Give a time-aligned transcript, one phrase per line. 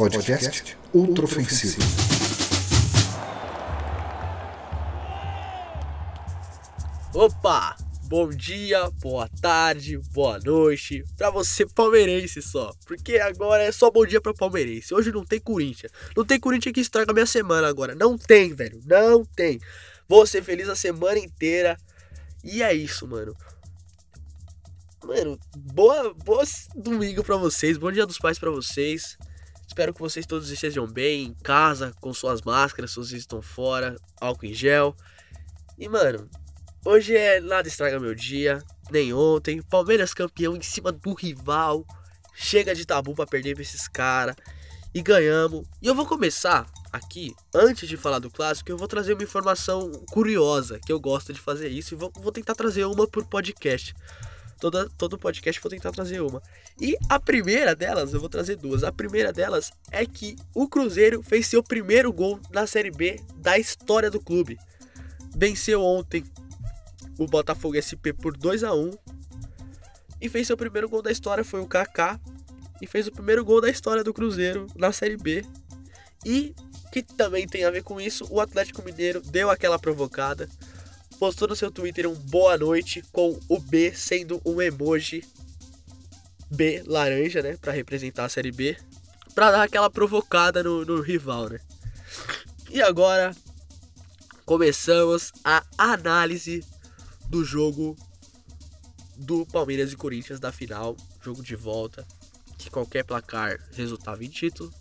[0.00, 1.76] Podcast Ultra Ofensivo.
[7.12, 7.76] Opa!
[8.04, 12.72] Bom dia, boa tarde, boa noite pra você palmeirense só.
[12.86, 14.94] Porque agora é só bom dia pra palmeirense.
[14.94, 15.92] Hoje não tem Corinthians.
[16.16, 17.94] Não tem Corinthians que estraga minha semana agora.
[17.94, 18.80] Não tem, velho.
[18.86, 19.60] Não tem.
[20.08, 21.76] Vou ser feliz a semana inteira.
[22.42, 23.36] E é isso, mano.
[25.04, 26.44] Mano, boa, boa
[26.74, 27.76] domingo pra vocês.
[27.76, 29.18] Bom dia dos pais pra vocês.
[29.70, 33.94] Espero que vocês todos estejam bem, em casa, com suas máscaras, se vocês estão fora,
[34.20, 34.96] álcool em gel.
[35.78, 36.28] E, mano,
[36.82, 39.60] Hoje é nada estraga meu dia, nem ontem.
[39.60, 41.84] Palmeiras campeão em cima do rival.
[42.34, 44.34] Chega de tabu para perder pra esses caras.
[44.94, 45.68] E ganhamos.
[45.82, 49.92] E eu vou começar aqui, antes de falar do clássico, eu vou trazer uma informação
[50.10, 53.94] curiosa, que eu gosto de fazer isso, e vou, vou tentar trazer uma por podcast.
[54.60, 56.42] Toda, todo podcast vou tentar trazer uma.
[56.80, 58.84] E a primeira delas, eu vou trazer duas.
[58.84, 63.58] A primeira delas é que o Cruzeiro fez seu primeiro gol na Série B da
[63.58, 64.58] história do clube.
[65.34, 66.24] Venceu ontem
[67.18, 68.90] o Botafogo SP por 2 a 1
[70.20, 72.20] e fez seu primeiro gol da história, foi o Kaká,
[72.80, 75.44] e fez o primeiro gol da história do Cruzeiro na Série B.
[76.24, 76.54] E
[76.92, 80.48] que também tem a ver com isso, o Atlético Mineiro deu aquela provocada,
[81.20, 85.22] postou no seu Twitter um boa noite com o B sendo um emoji
[86.50, 88.74] B laranja, né, para representar a Série B,
[89.34, 91.60] para dar aquela provocada no, no rival, né?
[92.70, 93.36] E agora
[94.46, 96.64] começamos a análise
[97.28, 97.94] do jogo
[99.14, 102.04] do Palmeiras e Corinthians da final, jogo de volta,
[102.56, 104.72] que qualquer placar resultava em título.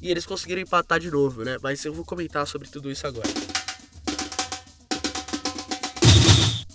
[0.00, 1.56] E eles conseguiram empatar de novo, né?
[1.62, 3.51] Mas eu vou comentar sobre tudo isso agora.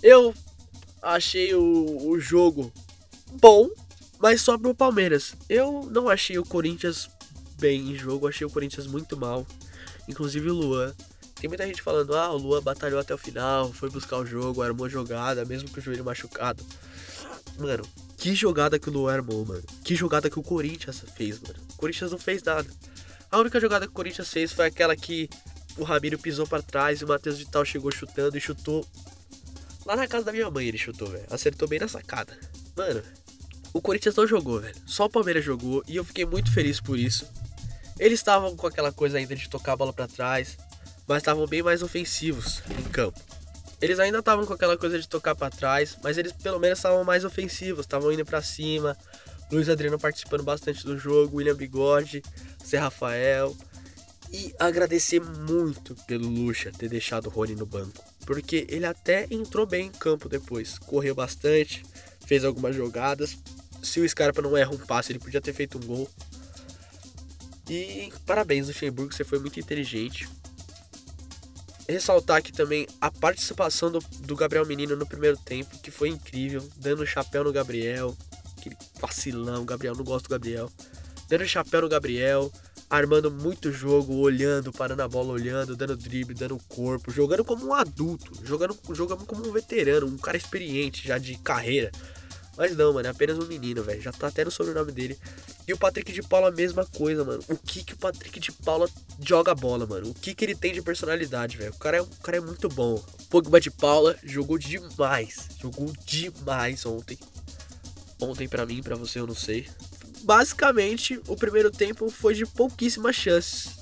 [0.02, 0.34] Eu
[1.02, 2.72] achei o, o jogo
[3.40, 3.68] bom,
[4.18, 5.34] mas só pro Palmeiras.
[5.48, 7.08] Eu não achei o Corinthians
[7.58, 9.46] bem em jogo, achei o Corinthians muito mal.
[10.08, 10.94] Inclusive o Luan
[11.40, 14.60] tem muita gente falando, ah, o Luan batalhou até o final, foi buscar o jogo,
[14.60, 16.64] armou jogada, mesmo com o joelho machucado.
[17.56, 17.84] Mano,
[18.16, 19.62] que jogada que o Luan armou, mano.
[19.84, 21.54] Que jogada que o Corinthians fez, mano.
[21.74, 22.68] O Corinthians não fez nada.
[23.30, 25.28] A única jogada que o Corinthians fez foi aquela que
[25.76, 28.84] o Ramiro pisou para trás e o Matheus Vital chegou chutando e chutou.
[29.88, 31.26] Lá na casa da minha mãe ele chutou, velho.
[31.30, 32.38] Acertou bem na sacada.
[32.76, 33.02] Mano,
[33.72, 34.76] o Corinthians não jogou, velho.
[34.86, 37.26] Só o Palmeiras jogou e eu fiquei muito feliz por isso.
[37.98, 40.56] Eles estavam com aquela coisa ainda de tocar a bola para trás
[41.08, 43.18] mas estavam bem mais ofensivos em campo.
[43.80, 47.02] Eles ainda estavam com aquela coisa de tocar para trás, mas eles pelo menos estavam
[47.02, 48.96] mais ofensivos, estavam indo para cima.
[49.50, 52.22] Luiz Adriano participando bastante do jogo, William Bigode,
[52.64, 53.56] Zé Rafael.
[54.30, 59.64] E agradecer muito pelo Lucha ter deixado o Rony no banco, porque ele até entrou
[59.64, 61.82] bem em campo depois, correu bastante,
[62.26, 63.38] fez algumas jogadas.
[63.82, 66.10] Se o Scarpa não erra um passe, ele podia ter feito um gol.
[67.70, 70.28] E parabéns, Luxemburgo, você foi muito inteligente
[71.88, 76.62] ressaltar aqui também a participação do, do Gabriel Menino no primeiro tempo, que foi incrível,
[76.76, 78.14] dando chapéu no Gabriel,
[78.58, 80.70] aquele vacilão, Gabriel, não gosto do Gabriel,
[81.30, 82.52] dando chapéu no Gabriel,
[82.90, 87.74] armando muito jogo, olhando, parando a bola, olhando, dando drible, dando corpo, jogando como um
[87.74, 91.90] adulto, jogando, jogando como um veterano, um cara experiente já de carreira.
[92.58, 94.02] Mas não, mano, é apenas um menino, velho.
[94.02, 95.16] Já tá até no sobrenome dele.
[95.66, 97.40] E o Patrick de Paula, a mesma coisa, mano.
[97.48, 100.10] O que que o Patrick de Paula joga bola, mano?
[100.10, 101.70] O que que ele tem de personalidade, velho?
[101.70, 102.96] O cara, é, o cara é muito bom.
[102.96, 105.50] O Pogba de Paula jogou demais.
[105.62, 107.16] Jogou demais ontem.
[108.20, 109.68] Ontem para mim, para você eu não sei.
[110.22, 113.78] Basicamente, o primeiro tempo foi de pouquíssimas chances.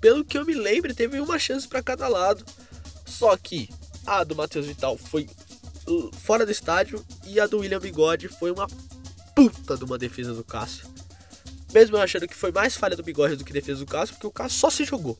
[0.00, 2.44] Pelo que eu me lembro, teve uma chance para cada lado.
[3.06, 3.68] Só que
[4.06, 5.28] a do Matheus Vital foi
[6.20, 8.66] fora do estádio e a do William Bigode foi uma
[9.34, 10.86] puta de uma defesa do Cássio.
[11.72, 14.26] Mesmo eu achando que foi mais falha do Bigode do que defesa do Cássio, porque
[14.26, 15.18] o Cássio só se jogou.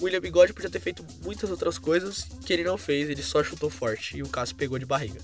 [0.00, 3.42] O William Bigode podia ter feito muitas outras coisas que ele não fez, ele só
[3.42, 5.20] chutou forte e o Cássio pegou de barriga.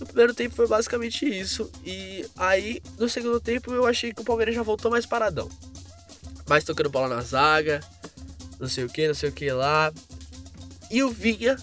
[0.00, 4.24] No primeiro tempo foi basicamente isso, e aí no segundo tempo eu achei que o
[4.24, 5.48] Palmeiras já voltou mais paradão.
[6.48, 7.80] Mais tocando bola na zaga,
[8.58, 9.92] não sei o que, não sei o que lá.
[10.90, 11.56] E o Vinha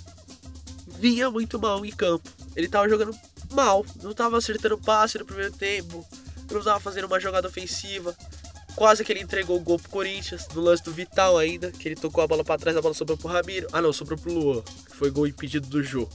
[0.88, 2.30] vinha muito mal em campo.
[2.56, 3.18] Ele tava jogando
[3.52, 6.06] mal, não tava acertando passe no primeiro tempo,
[6.52, 8.16] não tava fazendo uma jogada ofensiva.
[8.76, 11.96] Quase que ele entregou o gol pro Corinthians, no lance do Vital ainda, que ele
[11.96, 13.68] tocou a bola para trás, a bola sobrou pro Ramiro.
[13.74, 16.08] Ah não, sobrou pro Luan, que foi gol impedido do Jô.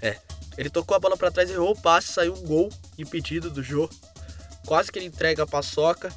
[0.00, 0.18] É,
[0.56, 3.88] ele tocou a bola para trás, errou o passe, saiu um gol impedido do Jô.
[4.66, 6.12] Quase que ele entrega a paçoca.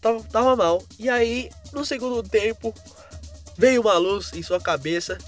[0.00, 0.82] Tava, tava mal.
[0.98, 2.74] E aí, no segundo tempo,
[3.56, 5.18] veio uma luz em sua cabeça.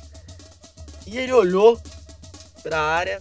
[1.06, 1.80] E ele olhou
[2.62, 3.20] pra área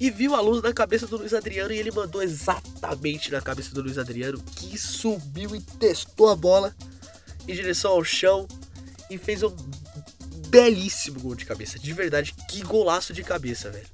[0.00, 3.74] e viu a luz na cabeça do Luiz Adriano e ele mandou exatamente na cabeça
[3.74, 6.74] do Luiz Adriano, que subiu e testou a bola
[7.46, 8.48] em direção ao chão
[9.10, 9.54] e fez um
[10.48, 11.78] belíssimo gol de cabeça.
[11.78, 13.86] De verdade, que golaço de cabeça, velho.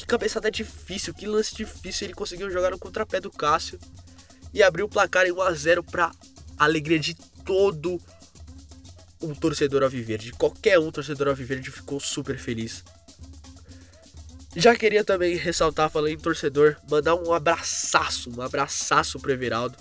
[0.00, 2.06] Que cabeçada difícil, que lance difícil.
[2.06, 3.78] Ele conseguiu jogar no contrapé do Cássio
[4.52, 6.10] e abriu o placar em 1 a 0 para
[6.58, 7.14] alegria de
[7.44, 8.00] todo
[9.20, 12.82] um torcedor de Qualquer um torcedor alviverde ficou super feliz.
[14.56, 19.76] Já queria também ressaltar, falando em torcedor, mandar um abraçaço, um abraçaço pro Everaldo.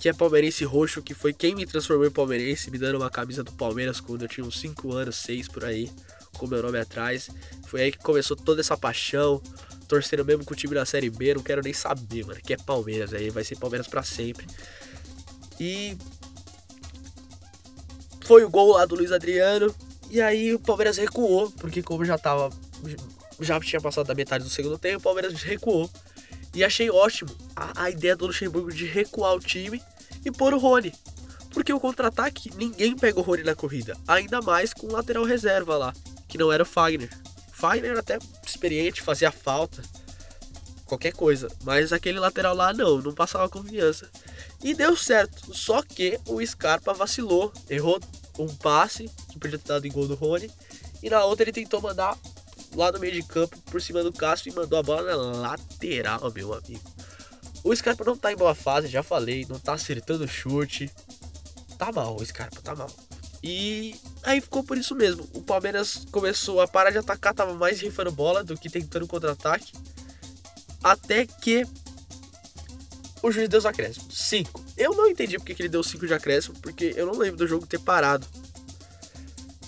[0.00, 3.44] Que é palmeirense roxo, que foi quem me transformou em palmeirense, me dando uma camisa
[3.44, 5.88] do Palmeiras quando eu tinha uns 5 anos, 6 por aí,
[6.34, 7.30] com meu nome atrás.
[7.66, 9.40] Foi aí que começou toda essa paixão,
[9.88, 12.56] torcendo mesmo com o time da Série B, não quero nem saber, mano, que é
[12.56, 14.46] Palmeiras aí, vai ser Palmeiras para sempre.
[15.58, 15.96] E
[18.24, 19.74] foi o gol lá do Luiz Adriano.
[20.10, 22.50] E aí o Palmeiras recuou, porque como já tava.
[23.40, 25.90] Já tinha passado da metade do segundo tempo, o Palmeiras recuou.
[26.54, 29.82] E achei ótimo a, a ideia do Luxemburgo de recuar o time
[30.24, 30.92] e pôr o Rony.
[31.50, 33.96] Porque o contra-ataque, ninguém pega o Rony na corrida.
[34.06, 35.92] Ainda mais com o lateral reserva lá,
[36.34, 37.08] que não era o Fagner.
[37.52, 39.80] Fagner era até experiente, fazia falta.
[40.84, 41.46] Qualquer coisa.
[41.62, 44.10] Mas aquele lateral lá não, não passava confiança.
[44.60, 45.54] E deu certo.
[45.54, 47.52] Só que o Scarpa vacilou.
[47.70, 48.00] Errou
[48.36, 50.50] um passe que podia ter dado em gol do Rony.
[51.00, 52.18] E na outra ele tentou mandar
[52.74, 56.32] lá no meio de campo por cima do Cássio e mandou a bola na lateral,
[56.34, 56.82] meu amigo.
[57.62, 60.90] O Scarpa não tá em boa fase, já falei, não tá acertando o chute.
[61.78, 62.90] Tá mal, o Scarpa tá mal.
[63.40, 63.94] E
[64.24, 65.28] aí ficou por isso mesmo.
[65.32, 69.72] O Palmeiras começou a parar de atacar, tava mais rifando bola do que tentando contra-ataque.
[70.82, 71.66] Até que
[73.22, 74.16] o juiz deu os acréscimos.
[74.16, 74.64] 5.
[74.76, 77.46] Eu não entendi porque que ele deu 5 de acréscimo, porque eu não lembro do
[77.46, 78.26] jogo ter parado.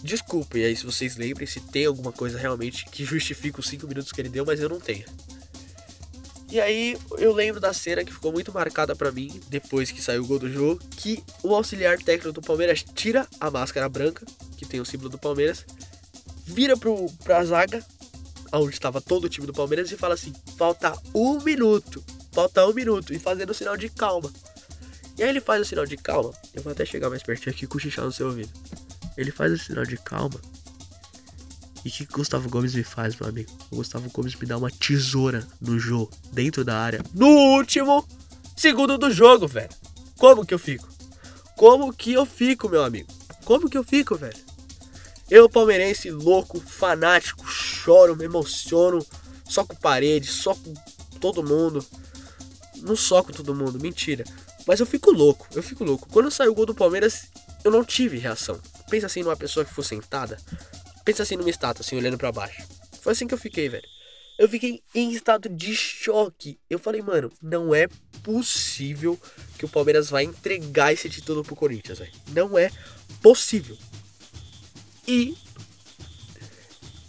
[0.02, 3.86] Desculpa, e aí se vocês lembrem, se tem alguma coisa realmente que justifica os 5
[3.86, 5.06] minutos que ele deu, mas eu não tenho.
[6.48, 10.22] E aí eu lembro da cena que ficou muito marcada para mim, depois que saiu
[10.22, 14.24] o gol do jogo, que o auxiliar técnico do Palmeiras tira a máscara branca,
[14.56, 15.64] que tem o símbolo do Palmeiras,
[16.44, 17.84] vira pro, pra zaga,
[18.52, 22.02] onde estava todo o time do Palmeiras, e fala assim: falta um minuto
[22.36, 24.30] falta um minuto e fazendo o sinal de calma.
[25.16, 26.34] E aí ele faz o sinal de calma.
[26.52, 28.52] Eu vou até chegar mais pertinho aqui e cochichar no seu ouvido.
[29.16, 30.38] Ele faz o sinal de calma.
[31.82, 33.50] E o que Gustavo Gomes me faz, meu amigo?
[33.70, 38.06] O Gustavo Gomes me dá uma tesoura no jogo, dentro da área, no último
[38.54, 39.70] segundo do jogo, velho.
[40.18, 40.86] Como que eu fico?
[41.56, 43.08] Como que eu fico, meu amigo?
[43.46, 44.45] Como que eu fico, velho?
[45.30, 49.04] Eu, palmeirense, louco, fanático, choro, me emociono,
[49.44, 50.72] só com parede, só com
[51.20, 51.84] todo mundo
[52.82, 54.24] não soco todo mundo, mentira.
[54.66, 56.08] Mas eu fico louco, eu fico louco.
[56.08, 57.28] Quando saiu o gol do Palmeiras,
[57.64, 58.60] eu não tive reação.
[58.90, 60.38] Pensa assim numa pessoa que for sentada.
[61.04, 62.62] Pensa assim numa estátua, assim, olhando para baixo.
[63.00, 63.86] Foi assim que eu fiquei, velho.
[64.38, 66.58] Eu fiquei em estado de choque.
[66.68, 67.88] Eu falei, mano, não é
[68.22, 69.18] possível
[69.56, 72.12] que o Palmeiras vai entregar esse título pro Corinthians, velho.
[72.28, 72.70] Não é
[73.22, 73.76] possível.
[75.06, 75.36] E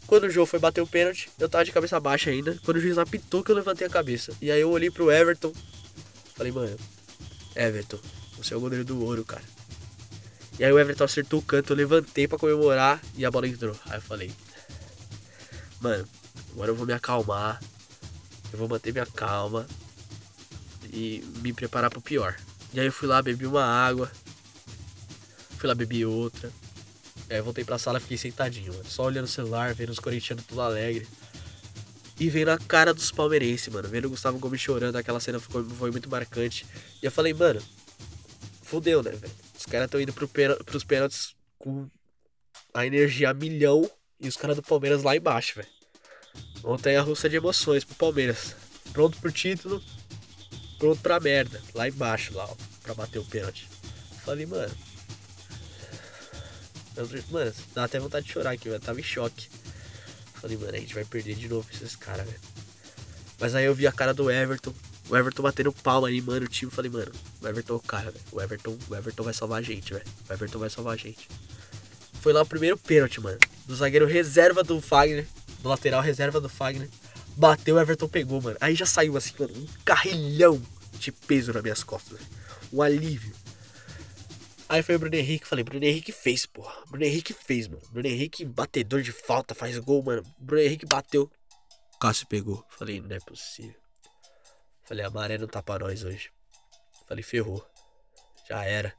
[0.08, 2.58] quando o João foi bater o pênalti, eu tava de cabeça baixa ainda.
[2.64, 4.34] Quando o juiz apitou que eu levantei a cabeça.
[4.42, 5.52] E aí eu olhei pro Everton.
[6.34, 6.78] Falei, mano,
[7.56, 8.00] Everton,
[8.38, 9.44] você é o goleiro do ouro, cara.
[10.58, 13.76] E aí o Everton acertou o canto, eu levantei para comemorar e a bola entrou.
[13.86, 14.32] Aí eu falei,
[15.82, 16.08] mano,
[16.54, 17.62] agora eu vou me acalmar.
[18.52, 19.68] Eu vou manter minha calma
[20.92, 22.36] e me preparar pro pior.
[22.74, 24.10] E aí eu fui lá, bebi uma água.
[25.58, 26.50] Fui lá, bebi outra.
[27.30, 28.86] É, voltei pra sala fiquei sentadinho, mano.
[28.86, 31.08] Só olhando o celular, vendo os corintianos tudo alegre.
[32.20, 33.88] E vendo a cara dos palmeirenses, mano.
[33.88, 36.66] Vendo o Gustavo Gomes chorando, aquela cena ficou, foi muito marcante.
[37.02, 37.62] E eu falei, mano,
[38.64, 39.34] fudeu, né, velho?
[39.58, 41.88] Os caras estão indo pro pênalti, pros pênaltis com
[42.74, 45.68] a energia a milhão e os caras do Palmeiras lá embaixo, velho.
[46.64, 48.56] Montanha russa de emoções pro Palmeiras.
[48.94, 49.84] Pronto pro título,
[50.80, 51.62] pronto pra merda.
[51.74, 53.68] Lá embaixo, lá, ó, pra bater o pênalti.
[54.24, 54.74] Falei, mano,
[56.98, 59.48] eu, mano, dá até vontade de chorar aqui, eu tava em choque.
[60.34, 62.40] Falei, mano, a gente vai perder de novo esses caras, velho.
[63.40, 64.74] Mas aí eu vi a cara do Everton.
[65.10, 66.72] O Everton batendo palma animando o time.
[66.72, 67.12] Falei, mano,
[67.42, 68.26] o Everton é o cara, velho.
[68.32, 70.06] O Everton, o Everton vai salvar a gente, velho.
[70.28, 71.30] O Everton vai salvar a gente.
[72.22, 73.38] Foi lá o primeiro pênalti, mano.
[73.66, 75.28] Do zagueiro reserva do Fagner.
[75.62, 76.90] Do lateral reserva do Fagner.
[77.36, 78.58] Bateu, o Everton pegou, mano.
[78.60, 80.62] Aí já saiu assim, mano, um carrilhão
[80.94, 82.18] de peso nas minhas costas.
[82.18, 82.30] Véio.
[82.74, 83.34] Um alívio.
[84.70, 86.84] Aí foi o Bruno Henrique, falei, Bruno Henrique fez, porra.
[86.88, 87.82] Bruno Henrique fez, mano.
[87.90, 90.24] Bruno Henrique, batedor de falta, faz gol, mano.
[90.38, 91.32] Bruno Henrique bateu.
[92.02, 92.66] Cássio pegou.
[92.70, 93.76] Falei, não é possível.
[94.84, 96.32] Falei, a maré não tá pra nós hoje.
[97.08, 97.66] Falei, ferrou.
[98.48, 98.94] Já era.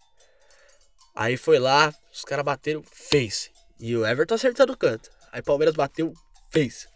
[1.15, 3.51] Aí foi lá, os caras bateram, fez.
[3.79, 5.11] E o Everton acertando o canto.
[5.31, 6.15] Aí o Palmeiras bateu,
[6.51, 6.89] fez.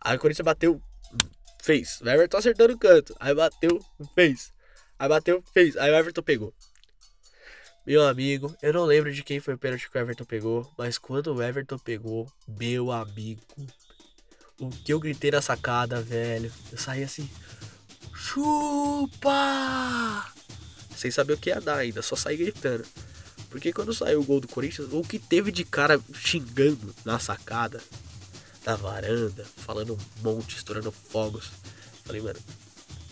[0.00, 0.82] Aí o Corinthians bateu,
[1.62, 2.00] fez.
[2.02, 3.16] O Everton acertou no canto.
[3.18, 3.80] Aí bateu,
[4.14, 4.52] fez.
[4.98, 5.76] Aí bateu, fez.
[5.76, 6.54] Aí o Everton pegou.
[7.84, 10.98] Meu amigo, eu não lembro de quem foi o pênalti que o Everton pegou, mas
[10.98, 13.40] quando o Everton pegou, meu amigo,
[14.60, 17.28] o que eu gritei na sacada, velho, eu saí assim,
[18.14, 19.12] chupa!
[20.96, 22.84] Sem saber o que ia dar ainda, só saí gritando.
[23.50, 27.82] Porque quando saiu o gol do Corinthians, o que teve de cara xingando na sacada,
[28.64, 31.50] na varanda, falando um monte, estourando fogos.
[32.04, 32.38] Falei, mano,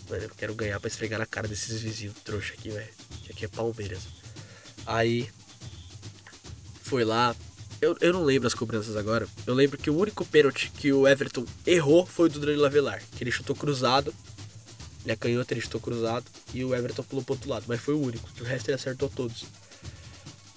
[0.08, 2.94] mano, eu quero ganhar pra esfregar na cara desses vizinhos trouxa aqui, velho.
[3.24, 4.19] Que aqui é Palmeiras.
[4.86, 5.28] Aí
[6.82, 7.34] foi lá.
[7.80, 9.26] Eu, eu não lembro as cobranças agora.
[9.46, 13.02] Eu lembro que o único pênalti que o Everton errou foi o do Danilo Avelar.
[13.16, 14.12] Que ele chutou cruzado.
[15.04, 16.26] Ele acanhou, ele chutou cruzado.
[16.52, 17.64] E o Everton pulou pro outro lado.
[17.68, 18.28] Mas foi o único.
[18.40, 19.44] O resto ele acertou todos.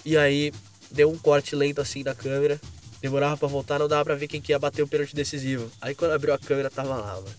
[0.03, 0.51] E aí
[0.91, 2.59] deu um corte lento assim na câmera.
[2.99, 5.69] Demorava pra voltar, não dava pra ver quem que ia bater o pênalti decisivo.
[5.81, 7.35] Aí quando abriu a câmera tava lá, mano.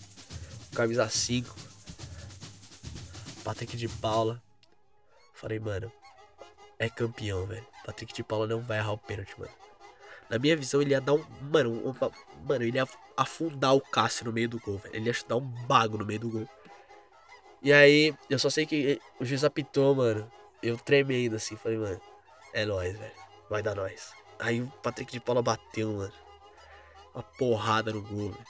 [0.73, 1.55] Camisa 5.
[3.43, 4.41] Patrick de Paula.
[5.33, 5.91] Falei, mano,
[6.79, 7.65] é campeão, velho.
[7.85, 9.51] Patrick de Paula não vai errar o pênalti, mano.
[10.29, 11.23] Na minha visão, ele ia dar um.
[11.51, 11.93] Mano, um,
[12.47, 14.95] mano, ele ia afundar o Cássio no meio do gol, velho.
[14.95, 16.49] Ele ia chutar um bago no meio do gol.
[17.61, 20.31] E aí, eu só sei que o juiz apitou, mano.
[20.61, 22.01] Eu tremendo assim, falei, mano,
[22.53, 23.11] é nóis, velho.
[23.49, 24.13] Vai dar nós.
[24.39, 26.13] Aí o Patrick de Paula bateu, mano.
[27.13, 28.45] Uma porrada no gol, velho.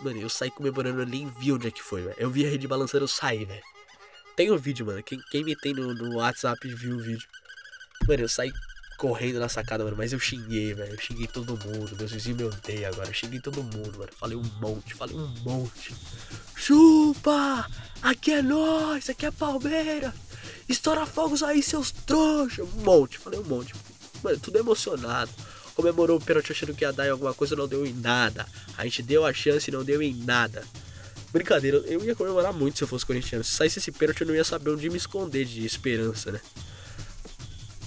[0.00, 2.16] Mano, eu saí comemorando, eu nem vi onde é que foi, velho.
[2.18, 3.62] Eu vi a rede balançando, eu saí, velho.
[4.34, 5.02] Tem o um vídeo, mano.
[5.02, 7.28] Quem, quem me tem no, no WhatsApp viu o vídeo.
[8.06, 8.52] Mano, eu saí
[8.96, 9.96] correndo na sacada, mano.
[9.96, 10.92] Mas eu xinguei, velho.
[10.92, 11.96] Eu xinguei todo mundo.
[11.96, 13.08] Meus vizinhos me odeiam agora.
[13.08, 14.10] Eu xinguei todo mundo, mano.
[14.16, 15.94] Falei um monte, falei um monte.
[16.54, 17.68] Chupa!
[18.00, 20.12] Aqui é nós, aqui é Palmeiras.
[20.68, 22.60] Estoura fogos aí, seus trouxas.
[22.60, 23.74] Um monte, falei um monte.
[24.22, 25.30] Mano, tudo emocionado.
[25.74, 28.46] Comemorou o pênalti achando que ia dar em alguma coisa, não deu em nada.
[28.76, 30.62] A gente deu a chance e não deu em nada.
[31.32, 33.42] Brincadeira, eu ia comemorar muito se eu fosse corintiano.
[33.42, 36.40] Se saísse esse pênalti, eu não ia saber onde me esconder de esperança, né?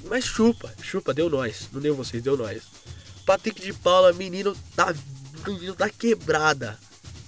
[0.07, 1.69] Mas chupa, chupa, deu nós.
[1.71, 2.63] Não deu vocês, deu nós.
[3.25, 4.93] Patrick de Paula, menino da,
[5.47, 6.79] menino da quebrada.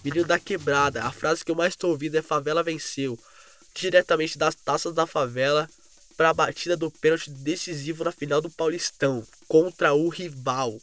[0.04, 1.04] Menino da quebrada.
[1.04, 3.18] A frase que eu mais tô ouvindo é favela venceu.
[3.74, 5.68] Diretamente das taças da favela
[6.16, 10.80] para a batida do pênalti decisivo na final do Paulistão contra o rival.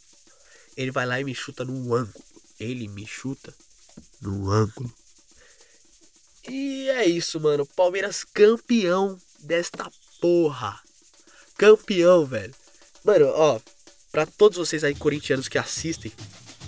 [0.75, 2.23] Ele vai lá e me chuta no ângulo.
[2.59, 3.53] Ele me chuta
[4.21, 4.93] no ângulo.
[6.47, 7.65] E é isso, mano.
[7.65, 10.84] Palmeiras campeão desta porra.
[11.57, 12.53] Campeão, velho.
[13.03, 13.59] Mano, ó,
[14.11, 16.11] pra todos vocês aí corintianos que assistem,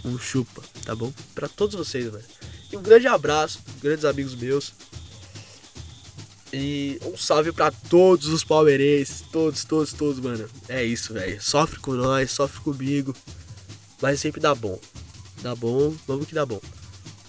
[0.05, 1.11] um chupa, tá bom?
[1.35, 2.25] Pra todos vocês, velho.
[2.71, 4.73] E um grande abraço, grandes amigos meus.
[6.53, 10.49] E um salve para todos os palmeirenses, todos, todos, todos, mano.
[10.69, 11.41] É isso, velho.
[11.41, 13.13] Sofre com nós, sofre comigo,
[14.01, 14.79] mas sempre dá bom.
[15.41, 16.61] Dá bom, vamos que dá bom.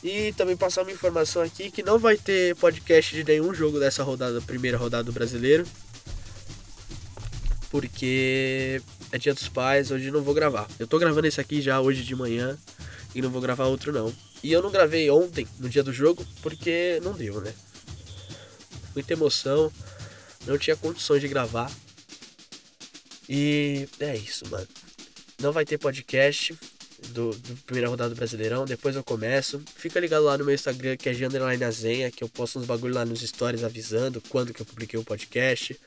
[0.02, 4.04] E também passar uma informação aqui que não vai ter podcast de nenhum jogo dessa
[4.04, 5.66] rodada, primeira rodada do brasileiro.
[7.70, 8.80] Porque
[9.12, 10.66] é dia dos pais, hoje não vou gravar.
[10.78, 12.58] Eu tô gravando esse aqui já hoje de manhã
[13.14, 14.12] e não vou gravar outro não.
[14.42, 17.52] E eu não gravei ontem, no dia do jogo, porque não deu, né?
[18.94, 19.72] Muita emoção,
[20.46, 21.70] não tinha condições de gravar.
[23.28, 24.66] E é isso, mano.
[25.40, 26.56] Não vai ter podcast
[27.10, 28.64] do, do, primeira rodada do Brasileirão.
[28.64, 29.62] Depois eu começo.
[29.76, 33.04] Fica ligado lá no meu Instagram, que é Azenha, que eu posto uns bagulho lá
[33.04, 35.78] nos stories avisando quando que eu publiquei o podcast.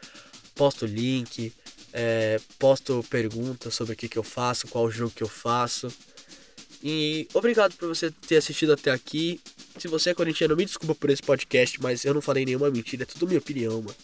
[0.54, 1.54] Posto link,
[1.94, 5.88] é, posto perguntas sobre o que, que eu faço, qual jogo que eu faço.
[6.84, 9.40] E obrigado por você ter assistido até aqui.
[9.78, 13.04] Se você é corintiano, me desculpa por esse podcast, mas eu não falei nenhuma mentira,
[13.04, 13.96] é tudo minha opinião, mano.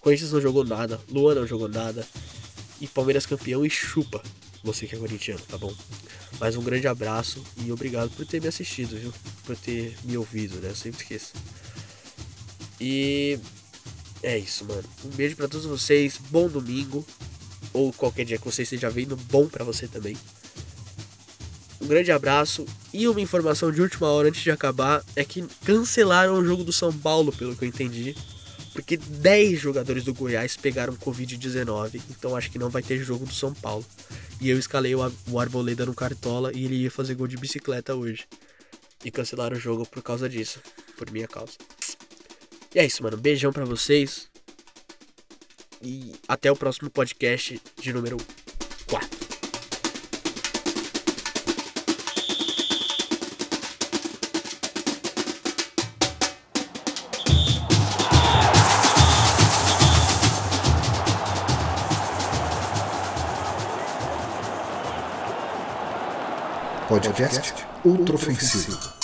[0.00, 2.06] Corinthians não jogou nada, Luan não jogou nada.
[2.80, 4.22] E Palmeiras campeão e chupa
[4.64, 5.72] você que é corintiano, tá bom?
[6.40, 9.12] Mais um grande abraço e obrigado por ter me assistido, viu?
[9.44, 10.70] Por ter me ouvido, né?
[10.70, 11.32] Eu sempre esqueço.
[12.80, 13.38] E
[14.22, 14.84] é isso, mano.
[15.04, 16.18] Um beijo para todos vocês.
[16.30, 17.06] Bom domingo.
[17.74, 20.16] Ou qualquer dia que você esteja vendo, bom para você também.
[21.82, 22.64] Um grande abraço.
[22.94, 26.72] E uma informação de última hora antes de acabar é que cancelaram o jogo do
[26.72, 28.16] São Paulo, pelo que eu entendi.
[28.72, 32.00] Porque 10 jogadores do Goiás pegaram Covid-19.
[32.10, 33.84] Então acho que não vai ter jogo do São Paulo.
[34.40, 38.24] E eu escalei o Arboleda no Cartola e ele ia fazer gol de bicicleta hoje.
[39.04, 40.60] E cancelaram o jogo por causa disso.
[40.96, 41.52] Por minha causa.
[42.74, 43.16] E é isso, mano.
[43.16, 44.28] Beijão pra vocês.
[45.84, 48.16] E até o próximo podcast de número
[48.88, 49.08] 4.
[66.88, 69.03] Podcast Ultra Ofensivo.